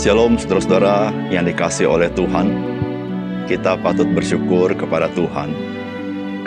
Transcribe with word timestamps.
Shalom 0.00 0.40
saudara-saudara 0.40 1.12
yang 1.28 1.44
dikasih 1.44 1.84
oleh 1.84 2.08
Tuhan. 2.16 2.48
Kita 3.44 3.76
patut 3.84 4.08
bersyukur 4.08 4.72
kepada 4.72 5.12
Tuhan 5.12 5.52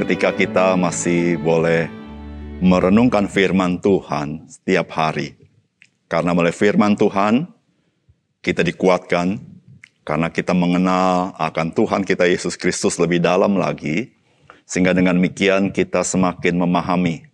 ketika 0.02 0.34
kita 0.34 0.73
masih 0.73 1.38
boleh 1.38 1.86
merenungkan 2.66 3.30
firman 3.30 3.77
Tuhan 3.77 4.50
setiap 4.50 4.98
hari. 4.98 5.38
Karena 6.09 6.34
melalui 6.34 6.50
firman 6.50 6.98
Tuhan, 6.98 7.45
kita 8.41 8.66
dikuatkan 8.66 9.38
karena 10.02 10.34
kita 10.34 10.58
mengenal 10.58 11.38
akan 11.38 11.77
Tuhan 11.77 12.09
kita 12.09 12.26
Yesus 12.26 12.58
Kristus 12.58 12.98
lebih 12.98 13.22
dalam 13.22 13.54
lagi, 13.54 14.17
sehingga 14.66 14.98
dengan 14.98 15.22
demikian 15.22 15.70
kita 15.70 16.02
semakin 16.02 16.58
memahami 16.58 17.30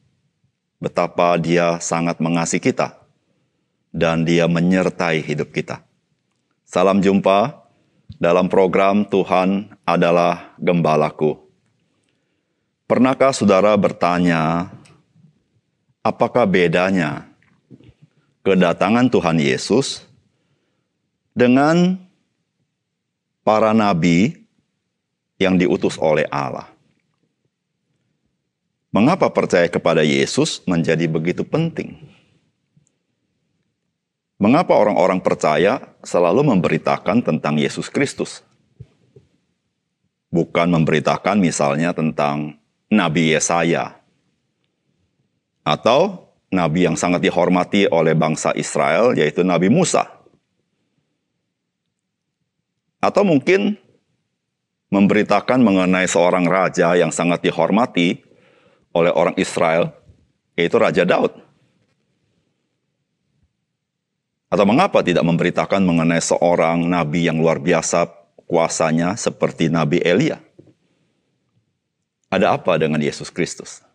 betapa 0.84 1.40
dia 1.40 1.80
sangat 1.80 2.20
mengasihi 2.20 2.60
kita 2.60 3.08
dan 3.96 4.28
dia 4.28 4.52
menyertai 4.52 5.24
hidup 5.24 5.56
kita. 5.56 5.88
Salam 6.70 7.02
jumpa 7.02 7.66
dalam 8.22 8.46
program 8.46 9.02
Tuhan 9.02 9.74
adalah 9.90 10.54
Gembalaku. 10.62 11.34
Pernahkah 12.86 13.34
saudara 13.34 13.74
bertanya, 13.74 14.70
apakah 16.06 16.46
bedanya 16.46 17.26
kedatangan 18.46 19.10
Tuhan 19.10 19.42
Yesus 19.42 20.06
dengan 21.34 21.98
para 23.42 23.74
nabi 23.74 24.38
yang 25.42 25.58
diutus 25.58 25.98
oleh 25.98 26.30
Allah? 26.30 26.70
Mengapa 28.94 29.26
percaya 29.34 29.66
kepada 29.66 30.06
Yesus 30.06 30.62
menjadi 30.70 31.10
begitu 31.10 31.42
penting? 31.42 32.09
Mengapa 34.40 34.72
orang-orang 34.72 35.20
percaya 35.20 36.00
selalu 36.00 36.48
memberitakan 36.48 37.20
tentang 37.20 37.60
Yesus 37.60 37.92
Kristus? 37.92 38.40
Bukan 40.32 40.72
memberitakan 40.72 41.44
misalnya 41.44 41.92
tentang 41.92 42.56
Nabi 42.88 43.36
Yesaya 43.36 44.00
atau 45.68 46.32
nabi 46.50 46.88
yang 46.88 46.96
sangat 46.96 47.20
dihormati 47.20 47.86
oleh 47.92 48.16
bangsa 48.16 48.56
Israel 48.56 49.12
yaitu 49.14 49.44
Nabi 49.44 49.68
Musa. 49.68 50.08
Atau 53.04 53.28
mungkin 53.28 53.76
memberitakan 54.88 55.60
mengenai 55.60 56.08
seorang 56.08 56.48
raja 56.48 56.96
yang 56.96 57.12
sangat 57.12 57.44
dihormati 57.44 58.24
oleh 58.96 59.12
orang 59.12 59.36
Israel 59.36 59.92
yaitu 60.56 60.80
Raja 60.80 61.04
Daud. 61.04 61.49
Atau 64.50 64.66
mengapa 64.66 65.06
tidak 65.06 65.22
memberitakan 65.22 65.86
mengenai 65.86 66.18
seorang 66.18 66.82
nabi 66.90 67.30
yang 67.30 67.38
luar 67.38 67.62
biasa 67.62 68.10
kuasanya 68.50 69.14
seperti 69.14 69.70
Nabi 69.70 70.02
Elia? 70.02 70.42
Ada 72.34 72.58
apa 72.58 72.74
dengan 72.82 72.98
Yesus 72.98 73.30
Kristus? 73.30 73.86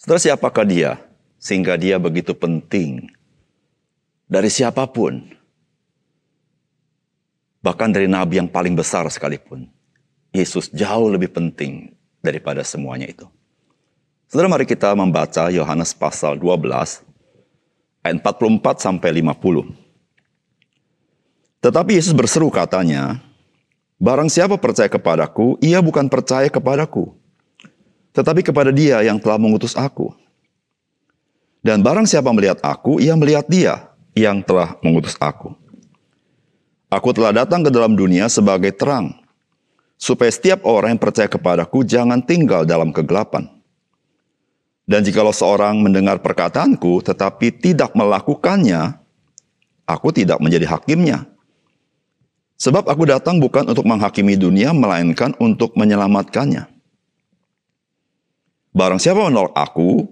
Saudara 0.00 0.16
siapakah 0.16 0.64
dia 0.64 0.96
sehingga 1.36 1.76
dia 1.76 2.00
begitu 2.00 2.32
penting 2.32 3.12
dari 4.24 4.48
siapa 4.48 4.88
pun? 4.88 5.28
Bahkan 7.60 7.90
dari 7.94 8.08
nabi 8.08 8.40
yang 8.40 8.48
paling 8.48 8.74
besar 8.74 9.06
sekalipun. 9.12 9.68
Yesus 10.32 10.72
jauh 10.72 11.12
lebih 11.12 11.30
penting 11.30 11.92
daripada 12.24 12.64
semuanya 12.64 13.06
itu. 13.06 13.28
Saudara 14.26 14.48
mari 14.48 14.64
kita 14.64 14.96
membaca 14.96 15.52
Yohanes 15.52 15.92
pasal 15.92 16.40
12 16.40 17.11
ayat 18.02 18.22
44 18.22 18.82
sampai 18.82 19.22
50. 19.22 19.72
Tetapi 21.62 21.90
Yesus 21.94 22.14
berseru 22.14 22.50
katanya, 22.50 23.22
Barang 24.02 24.26
siapa 24.26 24.58
percaya 24.58 24.90
kepadaku, 24.90 25.62
ia 25.62 25.78
bukan 25.78 26.10
percaya 26.10 26.50
kepadaku, 26.50 27.14
tetapi 28.10 28.42
kepada 28.42 28.74
dia 28.74 28.98
yang 29.06 29.22
telah 29.22 29.38
mengutus 29.38 29.78
aku. 29.78 30.10
Dan 31.62 31.86
barang 31.86 32.10
siapa 32.10 32.34
melihat 32.34 32.58
aku, 32.66 32.98
ia 32.98 33.14
melihat 33.14 33.46
dia 33.46 33.94
yang 34.18 34.42
telah 34.42 34.74
mengutus 34.82 35.14
aku. 35.22 35.54
Aku 36.90 37.14
telah 37.14 37.30
datang 37.30 37.62
ke 37.62 37.70
dalam 37.70 37.94
dunia 37.94 38.26
sebagai 38.26 38.74
terang, 38.74 39.22
supaya 39.94 40.34
setiap 40.34 40.66
orang 40.66 40.98
yang 40.98 41.02
percaya 41.06 41.30
kepadaku 41.30 41.86
jangan 41.86 42.18
tinggal 42.18 42.66
dalam 42.66 42.90
kegelapan. 42.90 43.46
Dan 44.82 45.06
jikalau 45.06 45.30
seorang 45.30 45.78
mendengar 45.78 46.18
perkataanku 46.18 47.06
tetapi 47.06 47.54
tidak 47.54 47.94
melakukannya, 47.94 48.98
aku 49.86 50.10
tidak 50.10 50.42
menjadi 50.42 50.66
hakimnya. 50.66 51.30
Sebab 52.58 52.86
aku 52.86 53.02
datang 53.06 53.42
bukan 53.42 53.66
untuk 53.66 53.86
menghakimi 53.86 54.38
dunia, 54.38 54.70
melainkan 54.70 55.34
untuk 55.42 55.74
menyelamatkannya. 55.74 56.70
Barang 58.72 59.02
siapa 59.02 59.26
menolak 59.26 59.54
aku 59.58 60.06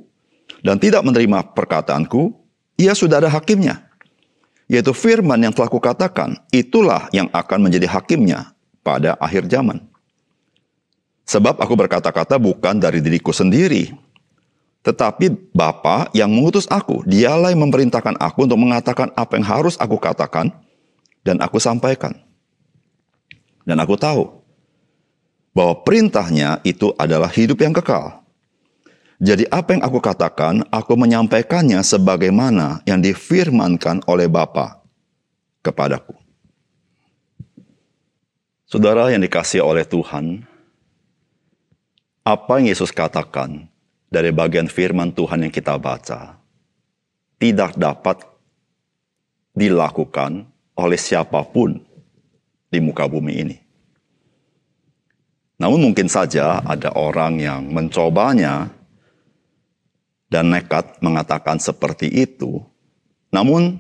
dan 0.61 0.77
tidak 0.83 1.07
menerima 1.07 1.55
perkataanku, 1.55 2.35
ia 2.75 2.93
sudah 2.93 3.23
ada 3.23 3.31
hakimnya. 3.31 3.87
Yaitu 4.71 4.95
firman 4.95 5.39
yang 5.43 5.55
telah 5.55 5.71
kukatakan, 5.71 6.47
itulah 6.55 7.11
yang 7.11 7.27
akan 7.35 7.59
menjadi 7.67 7.91
hakimnya 7.91 8.55
pada 8.87 9.19
akhir 9.19 9.51
zaman. 9.51 9.83
Sebab 11.27 11.59
aku 11.59 11.75
berkata-kata 11.79 12.39
bukan 12.39 12.79
dari 12.83 12.99
diriku 12.99 13.31
sendiri, 13.31 13.95
tetapi 14.81 15.53
Bapa 15.53 16.09
yang 16.17 16.33
mengutus 16.33 16.65
aku, 16.65 17.05
dialah 17.05 17.53
yang 17.53 17.69
memerintahkan 17.69 18.17
aku 18.17 18.49
untuk 18.49 18.57
mengatakan 18.57 19.13
apa 19.13 19.37
yang 19.37 19.45
harus 19.45 19.77
aku 19.77 20.01
katakan 20.01 20.49
dan 21.21 21.37
aku 21.45 21.61
sampaikan. 21.61 22.17
Dan 23.69 23.77
aku 23.77 24.01
tahu 24.01 24.41
bahwa 25.53 25.85
perintahnya 25.85 26.65
itu 26.65 26.97
adalah 26.97 27.29
hidup 27.29 27.61
yang 27.61 27.77
kekal. 27.77 28.25
Jadi 29.21 29.45
apa 29.53 29.77
yang 29.77 29.85
aku 29.85 30.01
katakan, 30.01 30.65
aku 30.73 30.97
menyampaikannya 30.97 31.85
sebagaimana 31.85 32.81
yang 32.89 33.05
difirmankan 33.05 34.01
oleh 34.09 34.33
Bapa 34.33 34.81
kepadaku. 35.61 36.17
Saudara 38.65 39.13
yang 39.13 39.21
dikasih 39.21 39.61
oleh 39.61 39.85
Tuhan, 39.85 40.41
apa 42.25 42.53
yang 42.59 42.73
Yesus 42.73 42.89
katakan 42.95 43.70
dari 44.11 44.35
bagian 44.35 44.67
firman 44.67 45.15
Tuhan 45.15 45.47
yang 45.47 45.55
kita 45.55 45.79
baca 45.79 46.35
tidak 47.39 47.79
dapat 47.79 48.27
dilakukan 49.55 50.45
oleh 50.77 51.01
siapa 51.01 51.41
pun 51.47 51.79
di 52.69 52.79
muka 52.83 53.07
bumi 53.07 53.33
ini. 53.33 53.57
Namun 55.61 55.91
mungkin 55.91 56.09
saja 56.09 56.65
ada 56.65 56.93
orang 56.97 57.37
yang 57.41 57.63
mencobanya 57.69 58.73
dan 60.31 60.53
nekat 60.53 61.03
mengatakan 61.05 61.61
seperti 61.61 62.09
itu, 62.09 62.65
namun 63.29 63.77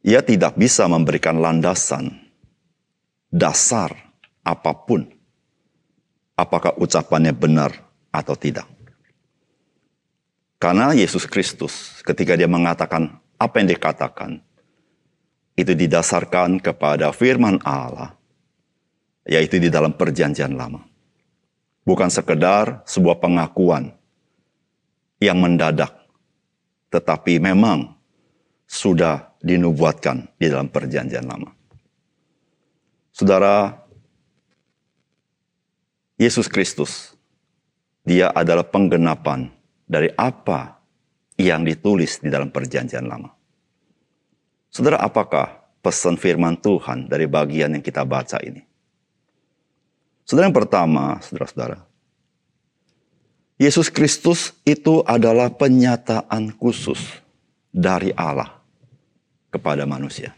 ia 0.00 0.24
tidak 0.24 0.56
bisa 0.56 0.88
memberikan 0.88 1.36
landasan 1.42 2.14
dasar 3.28 3.92
apa 4.40 4.72
pun 4.72 5.04
apakah 6.38 6.72
ucapannya 6.80 7.36
benar 7.36 7.74
atau 8.08 8.32
tidak. 8.38 8.77
Karena 10.58 10.90
Yesus 10.90 11.22
Kristus 11.30 12.02
ketika 12.02 12.34
dia 12.34 12.50
mengatakan 12.50 13.22
apa 13.38 13.62
yang 13.62 13.70
dikatakan, 13.70 14.42
itu 15.54 15.74
didasarkan 15.74 16.58
kepada 16.58 17.14
firman 17.14 17.62
Allah, 17.62 18.14
yaitu 19.22 19.62
di 19.62 19.70
dalam 19.70 19.94
perjanjian 19.94 20.54
lama. 20.54 20.82
Bukan 21.86 22.10
sekedar 22.10 22.82
sebuah 22.86 23.22
pengakuan 23.22 23.94
yang 25.22 25.38
mendadak, 25.38 25.94
tetapi 26.90 27.38
memang 27.38 27.94
sudah 28.66 29.34
dinubuatkan 29.42 30.26
di 30.38 30.46
dalam 30.50 30.70
perjanjian 30.70 31.26
lama. 31.26 31.54
Saudara, 33.14 33.74
Yesus 36.18 36.50
Kristus, 36.50 37.14
dia 38.06 38.30
adalah 38.30 38.66
penggenapan 38.66 39.57
dari 39.88 40.12
apa 40.14 40.76
yang 41.40 41.64
ditulis 41.64 42.20
di 42.20 42.28
dalam 42.28 42.52
perjanjian 42.52 43.08
lama. 43.08 43.32
Saudara, 44.68 45.00
apakah 45.00 45.64
pesan 45.80 46.20
firman 46.20 46.60
Tuhan 46.60 47.08
dari 47.08 47.24
bagian 47.24 47.72
yang 47.72 47.82
kita 47.82 48.04
baca 48.04 48.36
ini? 48.44 48.60
Saudara 50.28 50.52
yang 50.52 50.58
pertama, 50.60 51.16
saudara-saudara, 51.24 51.88
Yesus 53.56 53.88
Kristus 53.90 54.54
itu 54.62 55.00
adalah 55.02 55.50
penyataan 55.50 56.52
khusus 56.60 57.00
dari 57.72 58.12
Allah 58.12 58.60
kepada 59.50 59.88
manusia. 59.88 60.36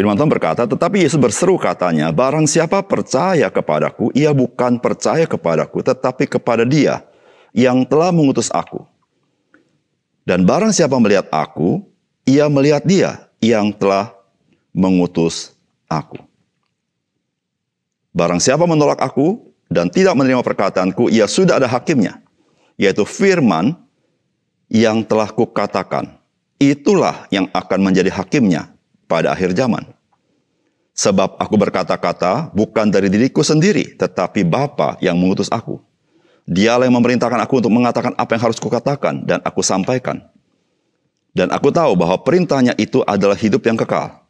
Firman 0.00 0.16
Tuhan 0.16 0.32
berkata, 0.32 0.64
tetapi 0.64 1.04
Yesus 1.04 1.20
berseru 1.20 1.60
katanya, 1.60 2.08
barang 2.08 2.48
siapa 2.48 2.80
percaya 2.80 3.52
kepadaku, 3.52 4.08
ia 4.16 4.32
bukan 4.32 4.80
percaya 4.80 5.28
kepadaku, 5.28 5.84
tetapi 5.84 6.24
kepada 6.24 6.64
dia 6.64 7.04
yang 7.52 7.84
telah 7.84 8.08
mengutus 8.08 8.48
aku. 8.48 8.80
Dan 10.24 10.48
barang 10.48 10.72
siapa 10.72 10.96
melihat 10.96 11.28
aku, 11.28 11.84
ia 12.24 12.48
melihat 12.48 12.80
dia 12.80 13.28
yang 13.44 13.76
telah 13.76 14.16
mengutus 14.72 15.52
aku. 15.84 16.16
Barang 18.16 18.40
siapa 18.40 18.64
menolak 18.64 19.04
aku 19.04 19.52
dan 19.68 19.92
tidak 19.92 20.16
menerima 20.16 20.40
perkataanku, 20.40 21.12
ia 21.12 21.28
sudah 21.28 21.60
ada 21.60 21.68
hakimnya, 21.68 22.24
yaitu 22.80 23.04
firman 23.04 23.76
yang 24.72 25.04
telah 25.04 25.28
kukatakan. 25.28 26.16
Itulah 26.56 27.28
yang 27.28 27.52
akan 27.52 27.84
menjadi 27.84 28.08
hakimnya 28.08 28.79
pada 29.10 29.34
akhir 29.34 29.58
zaman. 29.58 29.82
Sebab 30.94 31.34
aku 31.42 31.58
berkata-kata 31.58 32.54
bukan 32.54 32.86
dari 32.86 33.10
diriku 33.10 33.42
sendiri, 33.42 33.98
tetapi 33.98 34.46
Bapa 34.46 34.94
yang 35.02 35.18
mengutus 35.18 35.50
aku. 35.50 35.82
Dialah 36.46 36.86
yang 36.86 36.94
memerintahkan 36.98 37.40
aku 37.42 37.58
untuk 37.58 37.74
mengatakan 37.74 38.14
apa 38.14 38.30
yang 38.38 38.42
harus 38.46 38.62
kukatakan 38.62 39.26
dan 39.26 39.42
aku 39.42 39.66
sampaikan. 39.66 40.22
Dan 41.30 41.50
aku 41.50 41.70
tahu 41.70 41.94
bahwa 41.94 42.18
perintahnya 42.22 42.74
itu 42.78 43.02
adalah 43.06 43.38
hidup 43.38 43.62
yang 43.66 43.78
kekal. 43.78 44.20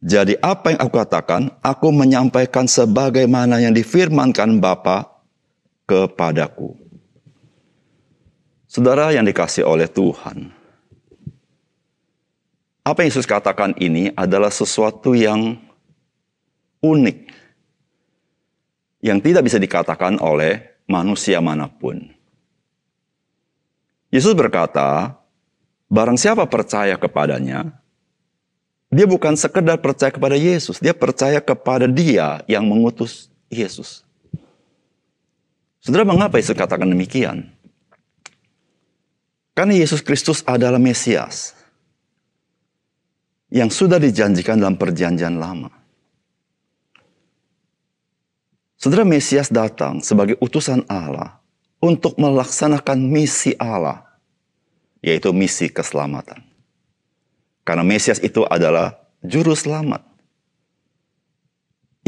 Jadi 0.00 0.38
apa 0.40 0.72
yang 0.72 0.80
aku 0.80 0.96
katakan, 0.96 1.52
aku 1.60 1.92
menyampaikan 1.92 2.64
sebagaimana 2.64 3.60
yang 3.60 3.76
difirmankan 3.76 4.62
Bapa 4.62 5.20
kepadaku. 5.84 6.72
Saudara 8.70 9.10
yang 9.12 9.26
dikasih 9.26 9.66
oleh 9.66 9.90
Tuhan, 9.90 10.54
apa 12.80 13.04
yang 13.04 13.08
Yesus 13.12 13.28
katakan 13.28 13.76
ini 13.76 14.08
adalah 14.16 14.48
sesuatu 14.48 15.12
yang 15.12 15.60
unik. 16.80 17.18
Yang 19.00 19.18
tidak 19.24 19.42
bisa 19.48 19.58
dikatakan 19.60 20.20
oleh 20.20 20.76
manusia 20.84 21.40
mana 21.40 21.68
pun. 21.68 22.12
Yesus 24.12 24.36
berkata, 24.36 25.16
barang 25.88 26.18
siapa 26.20 26.44
percaya 26.44 26.98
kepadanya, 27.00 27.72
dia 28.90 29.06
bukan 29.06 29.38
sekedar 29.38 29.78
percaya 29.78 30.10
kepada 30.10 30.34
Yesus, 30.36 30.82
dia 30.82 30.92
percaya 30.92 31.38
kepada 31.38 31.86
dia 31.86 32.42
yang 32.50 32.66
mengutus 32.66 33.30
Yesus. 33.48 34.02
Saudara, 35.80 36.04
mengapa 36.04 36.36
Yesus 36.36 36.58
katakan 36.58 36.90
demikian? 36.90 37.48
Karena 39.56 39.78
Yesus 39.78 40.04
Kristus 40.04 40.44
adalah 40.44 40.76
Mesias 40.76 41.59
yang 43.50 43.68
sudah 43.68 43.98
dijanjikan 43.98 44.58
dalam 44.58 44.78
perjanjian 44.78 45.38
lama. 45.38 45.70
Saudara 48.80 49.04
Mesias 49.04 49.52
datang 49.52 50.00
sebagai 50.00 50.40
utusan 50.40 50.88
Allah 50.88 51.36
untuk 51.84 52.16
melaksanakan 52.16 52.96
misi 52.96 53.52
Allah, 53.60 54.08
yaitu 55.04 55.36
misi 55.36 55.68
keselamatan. 55.68 56.40
Karena 57.60 57.84
Mesias 57.84 58.18
itu 58.24 58.42
adalah 58.48 58.96
juru 59.20 59.52
selamat 59.52 60.00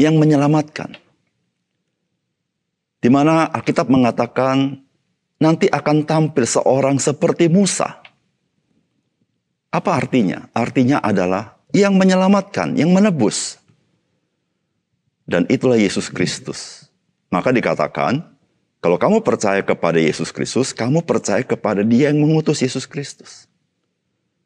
yang 0.01 0.17
menyelamatkan. 0.17 0.97
Di 2.99 3.11
mana 3.11 3.47
Alkitab 3.51 3.91
mengatakan 3.91 4.81
nanti 5.37 5.67
akan 5.67 6.07
tampil 6.07 6.47
seorang 6.47 6.97
seperti 6.99 7.51
Musa. 7.51 8.02
Apa 9.73 9.97
artinya? 9.97 10.53
Artinya 10.53 11.01
adalah 11.01 11.57
yang 11.73 11.97
menyelamatkan, 11.97 12.77
yang 12.77 12.93
menebus. 12.93 13.57
Dan 15.25 15.49
itulah 15.49 15.81
Yesus 15.81 16.13
Kristus. 16.13 16.85
Maka 17.33 17.49
dikatakan, 17.49 18.21
kalau 18.77 19.01
kamu 19.01 19.25
percaya 19.25 19.65
kepada 19.65 19.97
Yesus 19.97 20.29
Kristus, 20.29 20.69
kamu 20.77 21.01
percaya 21.01 21.41
kepada 21.41 21.81
Dia 21.81 22.13
yang 22.13 22.21
mengutus 22.21 22.61
Yesus 22.61 22.85
Kristus. 22.85 23.49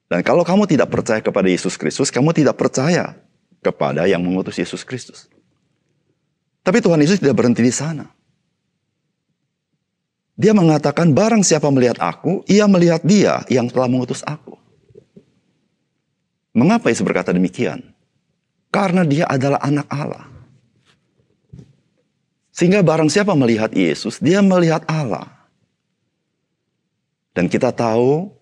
Dan 0.07 0.23
kalau 0.23 0.47
kamu 0.47 0.63
tidak 0.63 0.87
percaya 0.87 1.19
kepada 1.19 1.51
Yesus 1.51 1.75
Kristus, 1.75 2.07
kamu 2.07 2.31
tidak 2.31 2.55
percaya 2.55 3.19
kepada 3.59 4.07
yang 4.07 4.23
mengutus 4.23 4.55
Yesus 4.55 4.87
Kristus. 4.87 5.27
Tapi 6.63 6.79
Tuhan 6.79 7.03
Yesus 7.03 7.19
tidak 7.19 7.35
berhenti 7.35 7.59
di 7.59 7.73
sana. 7.75 8.07
Dia 10.39 10.55
mengatakan, 10.55 11.11
barang 11.11 11.43
siapa 11.43 11.67
melihat 11.67 11.99
aku, 11.99 12.47
ia 12.47 12.63
melihat 12.69 13.03
dia 13.03 13.43
yang 13.51 13.67
telah 13.67 13.91
mengutus 13.91 14.23
aku. 14.23 14.66
Mengapa 16.57 16.89
Yesus 16.89 17.05
berkata 17.05 17.29
demikian? 17.29 17.93
Karena 18.73 19.05
dia 19.05 19.29
adalah 19.29 19.61
anak 19.61 19.85
Allah. 19.93 20.25
Sehingga 22.49 22.81
barang 22.81 23.13
siapa 23.13 23.37
melihat 23.37 23.69
Yesus, 23.69 24.17
dia 24.17 24.41
melihat 24.41 24.81
Allah. 24.89 25.29
Dan 27.37 27.45
kita 27.45 27.69
tahu 27.69 28.33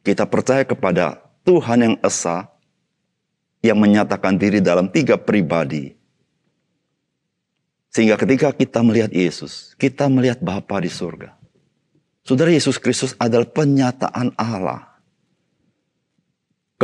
kita 0.00 0.24
percaya 0.24 0.64
kepada 0.64 1.20
Tuhan 1.44 1.84
yang 1.84 1.94
Esa, 2.00 2.48
yang 3.60 3.76
menyatakan 3.76 4.40
diri 4.40 4.64
dalam 4.64 4.88
tiga 4.88 5.20
pribadi. 5.20 5.92
Sehingga 7.92 8.16
ketika 8.16 8.56
kita 8.56 8.80
melihat 8.80 9.12
Yesus, 9.12 9.76
kita 9.76 10.08
melihat 10.08 10.40
Bapa 10.40 10.80
di 10.80 10.88
surga. 10.88 11.36
Saudara 12.24 12.48
Yesus 12.48 12.80
Kristus 12.80 13.12
adalah 13.20 13.44
penyataan 13.44 14.32
Allah 14.40 14.93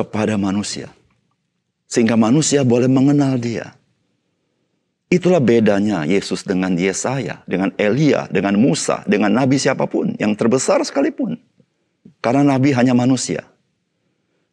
kepada 0.00 0.41
manusia. 0.41 0.88
Sehingga 1.85 2.17
manusia 2.17 2.64
boleh 2.64 2.88
mengenal 2.88 3.37
dia. 3.37 3.76
Itulah 5.11 5.43
bedanya 5.43 6.06
Yesus 6.06 6.47
dengan 6.47 6.73
Yesaya, 6.79 7.43
dengan 7.44 7.75
Elia, 7.75 8.31
dengan 8.31 8.55
Musa, 8.55 9.02
dengan 9.11 9.35
Nabi 9.35 9.58
siapa 9.58 9.91
pun 9.91 10.14
yang 10.23 10.38
terbesar 10.38 10.81
sekalipun. 10.87 11.35
Karena 12.23 12.56
Nabi 12.56 12.70
hanya 12.70 12.94
manusia. 12.94 13.43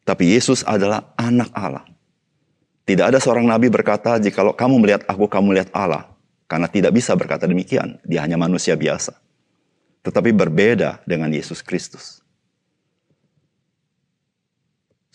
Tapi 0.02 0.34
Yesus 0.34 0.66
adalah 0.66 1.14
anak 1.14 1.54
Allah. 1.54 1.86
Tidak 2.88 3.06
ada 3.06 3.20
seorang 3.22 3.46
Nabi 3.46 3.70
berkata, 3.70 4.18
jikalau 4.18 4.56
kamu 4.56 4.82
melihat 4.82 5.02
aku, 5.06 5.30
kamu 5.30 5.46
melihat 5.54 5.70
Allah. 5.76 6.10
Karena 6.48 6.66
tidak 6.72 6.96
bisa 6.96 7.12
berkata 7.14 7.44
demikian. 7.44 8.00
Dia 8.08 8.24
hanya 8.24 8.40
manusia 8.40 8.74
biasa. 8.74 9.14
Tetapi 10.02 10.32
berbeda 10.32 11.04
dengan 11.04 11.28
Yesus 11.30 11.60
Kristus. 11.60 12.24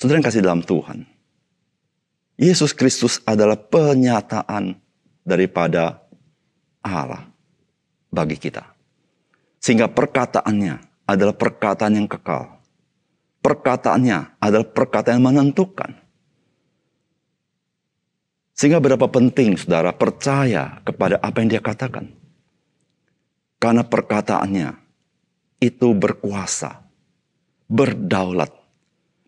Saudara 0.02 0.18
yang 0.18 0.26
kasih 0.26 0.42
dalam 0.42 0.66
Tuhan. 0.66 1.06
Yesus 2.34 2.74
Kristus 2.74 3.22
adalah 3.22 3.54
penyataan 3.54 4.74
daripada 5.22 6.02
Allah 6.82 7.30
bagi 8.10 8.34
kita. 8.34 8.66
Sehingga 9.62 9.86
perkataannya 9.86 11.06
adalah 11.06 11.38
perkataan 11.38 12.02
yang 12.02 12.10
kekal. 12.10 12.50
Perkataannya 13.46 14.42
adalah 14.42 14.66
perkataan 14.66 15.22
yang 15.22 15.26
menentukan. 15.30 15.94
Sehingga 18.58 18.82
berapa 18.82 19.06
penting 19.06 19.54
saudara 19.54 19.94
percaya 19.94 20.82
kepada 20.82 21.22
apa 21.22 21.46
yang 21.46 21.54
dia 21.54 21.62
katakan. 21.62 22.10
Karena 23.62 23.86
perkataannya 23.86 24.74
itu 25.62 25.94
berkuasa, 25.94 26.90
berdaulat, 27.70 28.61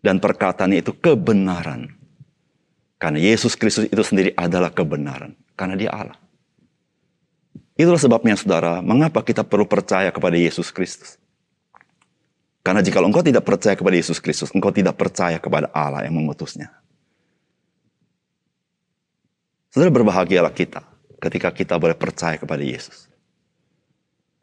dan 0.05 0.21
perkataannya 0.21 0.85
itu 0.85 0.93
kebenaran. 0.93 1.89
Karena 3.01 3.17
Yesus 3.17 3.57
Kristus 3.57 3.89
itu 3.89 4.03
sendiri 4.05 4.37
adalah 4.37 4.69
kebenaran. 4.69 5.33
Karena 5.57 5.73
dia 5.73 5.89
Allah. 5.89 6.21
Itulah 7.73 7.97
sebabnya 7.97 8.37
saudara, 8.37 8.85
mengapa 8.85 9.25
kita 9.25 9.41
perlu 9.41 9.65
percaya 9.65 10.13
kepada 10.13 10.37
Yesus 10.37 10.69
Kristus. 10.69 11.17
Karena 12.61 12.85
jika 12.85 13.01
engkau 13.01 13.25
tidak 13.25 13.43
percaya 13.43 13.73
kepada 13.73 13.97
Yesus 13.97 14.21
Kristus, 14.21 14.53
engkau 14.53 14.69
tidak 14.69 14.93
percaya 14.95 15.41
kepada 15.41 15.73
Allah 15.73 16.05
yang 16.05 16.15
mengutusnya. 16.15 16.69
Saudara 19.73 19.91
berbahagialah 19.91 20.53
kita 20.55 20.85
ketika 21.19 21.51
kita 21.51 21.75
boleh 21.75 21.97
percaya 21.99 22.39
kepada 22.39 22.63
Yesus. 22.63 23.11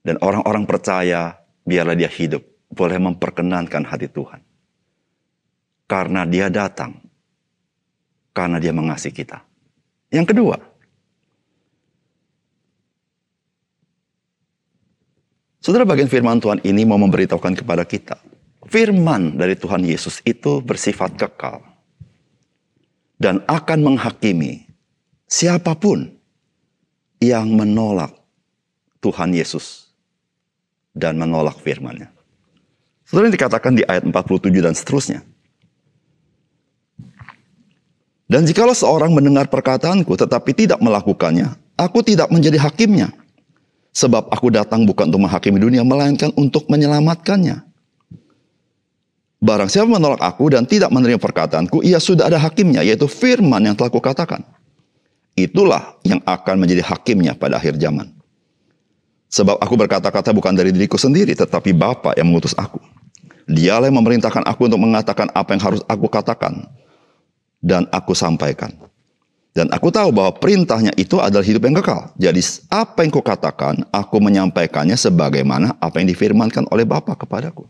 Dan 0.03 0.19
orang-orang 0.21 0.67
percaya, 0.67 1.41
biarlah 1.65 1.97
dia 1.97 2.11
hidup, 2.11 2.43
boleh 2.69 2.99
memperkenankan 3.01 3.87
hati 3.87 4.11
Tuhan. 4.11 4.52
Karena 5.93 6.25
dia 6.25 6.49
datang, 6.49 6.97
karena 8.33 8.57
dia 8.57 8.73
mengasihi 8.73 9.13
kita. 9.13 9.45
Yang 10.09 10.33
kedua, 10.33 10.57
Saudara 15.63 15.87
bagian 15.87 16.11
firman 16.11 16.43
Tuhan 16.43 16.59
ini 16.67 16.83
mau 16.83 16.99
memberitahukan 16.99 17.63
kepada 17.63 17.87
kita. 17.87 18.19
Firman 18.67 19.39
dari 19.39 19.55
Tuhan 19.55 19.87
Yesus 19.87 20.19
itu 20.27 20.59
bersifat 20.59 21.15
kekal. 21.15 21.63
Dan 23.15 23.47
akan 23.47 23.95
menghakimi 23.95 24.67
siapa 25.31 25.79
pun 25.79 26.11
yang 27.23 27.47
menolak 27.55 28.11
Tuhan 28.99 29.31
Yesus. 29.31 29.95
Dan 30.91 31.23
menolak 31.23 31.63
firmannya. 31.63 32.11
Saudara 33.07 33.31
yang 33.31 33.37
dikatakan 33.39 33.73
di 33.79 33.87
ayat 33.87 34.03
47 34.03 34.67
dan 34.67 34.75
seterusnya. 34.75 35.23
Dan 38.33 38.49
jikalau 38.49 38.73
seorang 38.73 39.13
mendengar 39.13 39.53
perkataanku 39.53 40.17
tetapi 40.17 40.57
tidak 40.57 40.81
melakukannya, 40.81 41.53
aku 41.77 42.01
tidak 42.01 42.33
menjadi 42.33 42.57
hakimnya. 42.65 43.13
Sebab 43.93 44.33
aku 44.33 44.49
datang 44.49 44.89
bukan 44.89 45.13
untuk 45.13 45.29
menghakimi 45.29 45.61
dunia, 45.61 45.85
melainkan 45.85 46.33
untuk 46.33 46.65
menyelamatkannya. 46.73 47.61
Barang 49.37 49.69
siapa 49.69 49.85
menolak 49.85 50.25
aku 50.25 50.49
dan 50.49 50.65
tidak 50.65 50.89
menerima 50.89 51.21
perkataanku, 51.21 51.85
ia 51.85 52.01
sudah 52.01 52.33
ada 52.33 52.41
hakimnya, 52.41 52.81
yaitu 52.81 53.05
firman 53.05 53.61
yang 53.69 53.77
telah 53.77 53.93
kukatakan. 53.93 54.41
Itulah 55.37 56.01
yang 56.01 56.25
akan 56.25 56.57
menjadi 56.57 56.89
hakimnya 56.89 57.37
pada 57.37 57.61
akhir 57.61 57.77
zaman. 57.77 58.17
Sebab 59.29 59.61
aku 59.61 59.77
berkata-kata 59.77 60.33
bukan 60.33 60.57
dari 60.57 60.73
diriku 60.73 60.97
sendiri, 60.97 61.37
tetapi 61.37 61.77
Bapa 61.77 62.17
yang 62.17 62.33
mengutus 62.33 62.57
aku. 62.57 62.81
Dialah 63.45 63.93
yang 63.93 64.01
memerintahkan 64.01 64.49
aku 64.49 64.73
untuk 64.73 64.81
mengatakan 64.81 65.29
apa 65.37 65.53
yang 65.53 65.61
harus 65.61 65.85
aku 65.85 66.09
katakan. 66.09 66.65
Dan 67.63 67.87
aku 67.95 68.13
sampaikan. 68.13 68.75
Dan 69.53 69.69
aku 69.71 69.93
tahu 69.93 70.11
bahwa 70.11 70.33
perintahnya 70.35 70.97
itu 70.99 71.21
adalah 71.21 71.45
hidup 71.45 71.69
yang 71.69 71.77
kekal. 71.79 72.11
Jadi 72.17 72.41
apa 72.73 73.05
yang 73.05 73.13
kukatakan, 73.13 73.87
aku 73.93 74.17
menyampaikannya 74.19 74.97
sebagaimana 74.97 75.77
apa 75.77 76.01
yang 76.01 76.09
difirmankan 76.09 76.67
oleh 76.73 76.89
Bapa 76.89 77.15
kepadaku. 77.15 77.69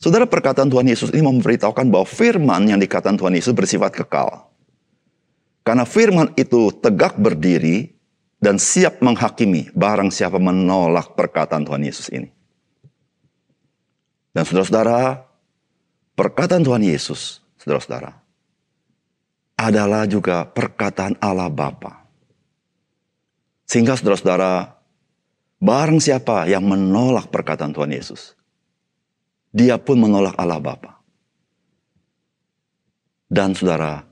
Saudara 0.00 0.26
perkataan 0.26 0.66
Tuhan 0.66 0.88
Yesus 0.88 1.12
ini 1.14 1.22
memberitahukan 1.22 1.86
bahwa 1.92 2.08
firman 2.08 2.66
yang 2.66 2.80
dikatakan 2.80 3.20
Tuhan 3.20 3.36
Yesus 3.36 3.52
bersifat 3.52 3.92
kekal. 3.94 4.48
Karena 5.60 5.84
firman 5.84 6.32
itu 6.34 6.72
tegak 6.80 7.20
berdiri 7.20 7.92
dan 8.40 8.56
siap 8.56 9.04
menghakimi 9.04 9.68
barang 9.76 10.08
siapa 10.08 10.40
menolak 10.40 11.12
perkataan 11.14 11.68
Tuhan 11.68 11.84
Yesus 11.84 12.08
ini. 12.10 12.32
Dan 14.32 14.48
saudara-saudara, 14.48 15.20
perkataan 16.16 16.64
Tuhan 16.64 16.80
Yesus, 16.80 17.44
saudara-saudara, 17.60 18.16
adalah 19.60 20.08
juga 20.08 20.48
perkataan 20.48 21.20
Allah 21.20 21.52
Bapa. 21.52 22.08
Sehingga 23.68 23.94
saudara-saudara, 23.94 24.72
barang 25.60 26.00
siapa 26.00 26.48
yang 26.48 26.64
menolak 26.64 27.28
perkataan 27.28 27.76
Tuhan 27.76 27.92
Yesus, 27.92 28.32
dia 29.52 29.76
pun 29.76 30.00
menolak 30.00 30.32
Allah 30.40 30.58
Bapa. 30.58 31.04
Dan 33.30 33.54
saudara, 33.54 34.02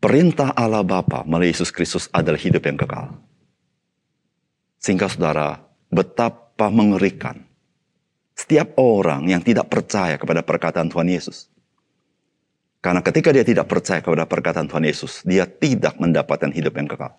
perintah 0.00 0.50
Allah 0.56 0.82
Bapa 0.82 1.22
melalui 1.22 1.54
Yesus 1.54 1.70
Kristus 1.70 2.10
adalah 2.10 2.40
hidup 2.40 2.64
yang 2.66 2.80
kekal. 2.80 3.14
Sehingga 4.82 5.06
saudara, 5.06 5.62
betapa 5.92 6.66
mengerikan 6.72 7.46
setiap 8.34 8.74
orang 8.76 9.30
yang 9.30 9.40
tidak 9.40 9.70
percaya 9.70 10.18
kepada 10.18 10.42
perkataan 10.42 10.90
Tuhan 10.90 11.08
Yesus. 11.08 11.46
Karena 12.86 13.02
ketika 13.02 13.34
dia 13.34 13.42
tidak 13.42 13.66
percaya 13.66 13.98
kepada 13.98 14.30
perkataan 14.30 14.70
Tuhan 14.70 14.86
Yesus, 14.86 15.26
dia 15.26 15.42
tidak 15.42 15.98
mendapatkan 15.98 16.54
hidup 16.54 16.70
yang 16.78 16.86
kekal. 16.86 17.18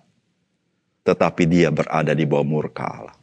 Tetapi 1.03 1.43
dia 1.43 1.75
berada 1.75 2.15
di 2.15 2.23
bawah 2.23 2.47
murka 2.47 2.87
Allah. 2.87 3.19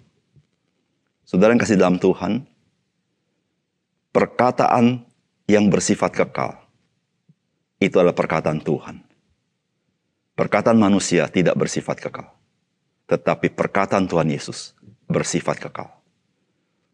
Saudara 1.24 1.56
yang 1.56 1.62
kasih 1.64 1.80
dalam 1.80 1.96
Tuhan, 1.96 2.44
perkataan 4.12 5.08
yang 5.48 5.72
bersifat 5.72 6.12
kekal 6.12 6.60
itu 7.80 7.96
adalah 7.96 8.12
perkataan 8.12 8.60
Tuhan. 8.60 9.00
Perkataan 10.36 10.76
manusia 10.76 11.24
tidak 11.32 11.56
bersifat 11.56 11.96
kekal, 11.96 12.28
tetapi 13.08 13.56
perkataan 13.56 14.04
Tuhan 14.04 14.28
Yesus 14.28 14.76
bersifat 15.08 15.64
kekal. 15.64 15.88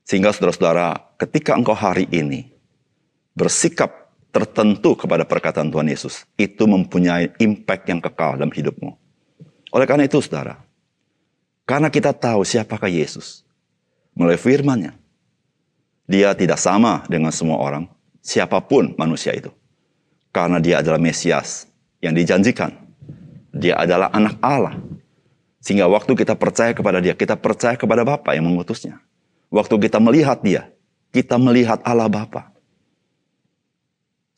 Sehingga 0.07 0.31
saudara-saudara, 0.31 1.19
ketika 1.19 1.59
engkau 1.59 1.75
hari 1.75 2.07
ini 2.15 2.55
bersikap 3.35 4.00
tertentu 4.31 4.95
kepada 4.95 5.27
perkataan 5.27 5.71
Tuhan 5.71 5.91
Yesus, 5.91 6.27
itu 6.39 6.65
mempunyai 6.67 7.35
impact 7.43 7.85
yang 7.91 7.99
kekal 7.99 8.39
dalam 8.39 8.51
hidupmu. 8.51 8.95
Oleh 9.71 9.87
karena 9.87 10.07
itu, 10.07 10.19
saudara, 10.23 10.63
karena 11.67 11.87
kita 11.87 12.11
tahu 12.11 12.43
siapakah 12.43 12.91
Yesus, 12.91 13.47
melalui 14.15 14.39
firman-Nya, 14.39 14.99
dia 16.11 16.35
tidak 16.35 16.59
sama 16.59 17.07
dengan 17.07 17.31
semua 17.31 17.63
orang, 17.63 17.87
siapa 18.19 18.59
pun 18.59 18.99
manusia 18.99 19.31
itu. 19.31 19.55
Karena 20.35 20.59
dia 20.59 20.83
adalah 20.83 20.99
Mesias 20.99 21.71
yang 22.03 22.15
dijanjikan. 22.15 22.75
Dia 23.55 23.79
adalah 23.79 24.11
anak 24.11 24.39
Allah. 24.43 24.75
Sehingga 25.63 25.87
waktu 25.87 26.15
kita 26.19 26.35
percaya 26.35 26.75
kepada 26.75 26.99
dia, 26.99 27.15
kita 27.15 27.39
percaya 27.39 27.79
kepada 27.79 28.03
Bapa 28.03 28.35
yang 28.35 28.47
mengutusnya. 28.47 28.99
Waktu 29.51 29.75
kita 29.87 30.03
melihat 30.03 30.43
dia, 30.43 30.71
kita 31.15 31.39
melihat 31.39 31.79
Allah 31.87 32.11
Bapa. 32.11 32.50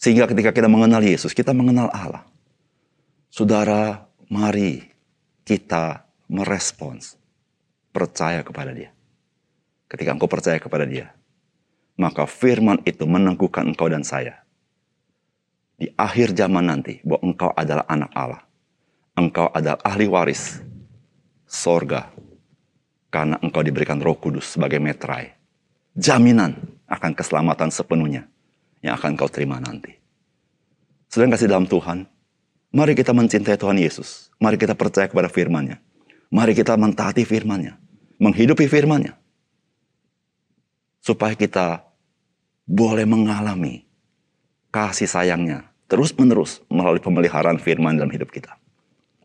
Sehingga 0.03 0.27
ketika 0.27 0.51
kita 0.51 0.67
mengenal 0.67 0.99
Yesus, 0.99 1.31
kita 1.31 1.55
mengenal 1.55 1.87
Allah. 1.95 2.27
Saudara, 3.31 4.11
mari 4.27 4.83
kita 5.47 6.03
merespons 6.27 7.15
percaya 7.95 8.43
kepada 8.43 8.75
dia. 8.75 8.91
Ketika 9.87 10.11
engkau 10.11 10.27
percaya 10.27 10.59
kepada 10.59 10.83
dia, 10.91 11.15
maka 11.95 12.27
firman 12.27 12.83
itu 12.83 13.07
meneguhkan 13.07 13.63
engkau 13.71 13.87
dan 13.87 14.03
saya. 14.03 14.43
Di 15.79 15.87
akhir 15.95 16.35
zaman 16.35 16.67
nanti, 16.67 16.99
bahwa 17.07 17.23
engkau 17.23 17.51
adalah 17.55 17.87
anak 17.87 18.11
Allah. 18.11 18.43
Engkau 19.15 19.55
adalah 19.55 19.79
ahli 19.87 20.11
waris 20.11 20.59
sorga. 21.47 22.11
Karena 23.07 23.39
engkau 23.39 23.63
diberikan 23.63 24.03
roh 24.03 24.19
kudus 24.19 24.59
sebagai 24.59 24.83
metrai. 24.83 25.31
Jaminan 25.95 26.59
akan 26.91 27.13
keselamatan 27.15 27.71
sepenuhnya 27.71 28.32
yang 28.83 28.99
akan 28.99 29.15
kau 29.15 29.31
terima 29.31 29.62
nanti. 29.62 29.95
Sedang 31.07 31.31
kasih 31.31 31.49
dalam 31.49 31.71
Tuhan, 31.71 32.05
mari 32.75 32.93
kita 32.99 33.15
mencintai 33.15 33.57
Tuhan 33.57 33.79
Yesus. 33.79 34.29
Mari 34.43 34.59
kita 34.59 34.75
percaya 34.75 35.07
kepada 35.07 35.31
firman-Nya. 35.31 35.79
Mari 36.35 36.53
kita 36.53 36.75
mentaati 36.75 37.23
firman-Nya. 37.23 37.79
Menghidupi 38.19 38.67
firman-Nya 38.67 39.23
supaya 41.03 41.35
kita 41.35 41.83
boleh 42.62 43.03
mengalami 43.03 43.83
kasih 44.71 45.11
sayangnya 45.11 45.67
terus 45.91 46.15
menerus 46.15 46.62
melalui 46.71 47.03
pemeliharaan 47.03 47.59
firman 47.59 47.99
dalam 47.99 48.09
hidup 48.09 48.31
kita. 48.31 48.57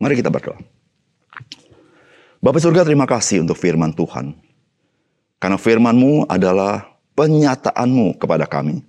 Mari 0.02 0.20
kita 0.20 0.34
berdoa. 0.34 0.60
Bapak 2.44 2.60
surga 2.60 2.84
terima 2.84 3.08
kasih 3.08 3.46
untuk 3.46 3.56
firman 3.56 3.94
Tuhan. 3.94 4.36
Karena 5.38 5.58
firman-Mu 5.58 6.26
adalah 6.28 6.98
penyataanmu 7.14 8.18
kepada 8.18 8.50
kami. 8.50 8.82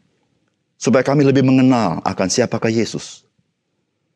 Supaya 0.78 1.02
kami 1.02 1.26
lebih 1.26 1.42
mengenal 1.42 1.99
akan 2.06 2.28
siapakah 2.30 2.70
Yesus. 2.70 3.26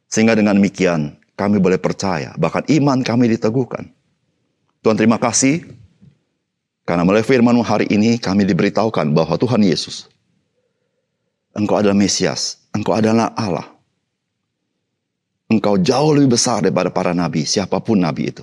Sehingga 0.06 0.38
dengan 0.38 0.54
demikian 0.54 1.18
kami 1.34 1.58
boleh 1.58 1.82
percaya, 1.82 2.32
bahkan 2.38 2.62
iman 2.70 3.02
kami 3.02 3.34
diteguhkan. 3.34 3.90
Tuhan 4.82 4.94
terima 4.94 5.18
kasih 5.18 5.66
karena 6.82 7.06
melalui 7.06 7.26
firman 7.26 7.54
hari 7.62 7.86
ini 7.90 8.18
kami 8.18 8.42
diberitahukan 8.46 9.14
bahwa 9.14 9.38
Tuhan 9.38 9.62
Yesus, 9.62 10.10
Engkau 11.54 11.78
adalah 11.78 11.94
Mesias, 11.94 12.58
Engkau 12.74 12.98
adalah 12.98 13.30
Allah. 13.38 13.70
Engkau 15.46 15.78
jauh 15.78 16.16
lebih 16.16 16.34
besar 16.34 16.64
daripada 16.64 16.88
para 16.88 17.12
nabi, 17.12 17.44
siapa 17.46 17.78
pun 17.78 18.00
nabi 18.00 18.32
itu. 18.32 18.42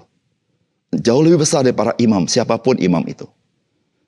Jauh 0.94 1.22
lebih 1.22 1.42
besar 1.42 1.66
daripada 1.66 1.94
imam, 2.00 2.26
siapa 2.30 2.58
pun 2.62 2.80
imam 2.80 3.02
itu. 3.06 3.26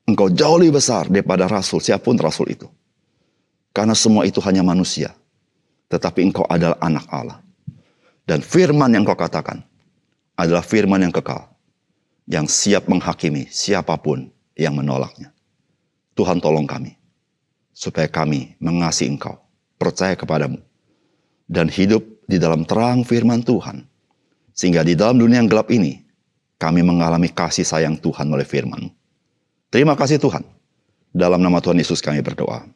Engkau 0.05 0.31
jauh 0.31 0.57
lebih 0.57 0.79
besar 0.79 1.09
daripada 1.11 1.45
rasul, 1.49 1.81
siapa 1.81 2.01
pun 2.01 2.17
rasul 2.17 2.49
itu. 2.53 2.69
Karena 3.71 3.95
semua 3.95 4.27
itu 4.27 4.43
hanya 4.43 4.63
manusia. 4.63 5.15
Tetapi 5.87 6.19
engkau 6.27 6.43
adalah 6.47 6.79
anak 6.83 7.07
Allah. 7.07 7.39
Dan 8.27 8.43
firman 8.43 8.91
yang 8.91 9.03
kau 9.03 9.15
katakan 9.15 9.63
adalah 10.35 10.63
firman 10.63 11.03
yang 11.03 11.11
kekal 11.11 11.51
yang 12.31 12.47
siap 12.47 12.87
menghakimi 12.87 13.49
siapa 13.51 13.99
pun 13.99 14.31
yang 14.55 14.71
menolaknya. 14.77 15.35
Tuhan 16.15 16.39
tolong 16.43 16.63
kami, 16.63 16.95
supaya 17.71 18.07
kami 18.07 18.55
mengasihi 18.59 19.11
Engkau, 19.11 19.39
percaya 19.79 20.13
kepadamu, 20.15 20.59
dan 21.47 21.71
hidup 21.71 22.03
di 22.27 22.39
dalam 22.39 22.67
terang 22.67 23.03
firman 23.03 23.43
Tuhan. 23.43 23.87
Sehingga 24.51 24.83
di 24.83 24.93
dalam 24.93 25.19
dunia 25.19 25.39
yang 25.39 25.49
gelap 25.51 25.71
ini, 25.71 26.03
kami 26.59 26.83
mengalami 26.83 27.31
kasih 27.31 27.65
sayang 27.65 27.97
Tuhan 27.97 28.27
oleh 28.31 28.45
firman. 28.45 28.91
Terima 29.71 29.95
kasih 29.95 30.19
Tuhan. 30.19 30.43
Dalam 31.11 31.39
nama 31.39 31.63
Tuhan 31.63 31.79
Yesus 31.79 32.03
kami 32.03 32.19
berdoa. 32.19 32.67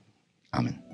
Amin. 0.52 0.85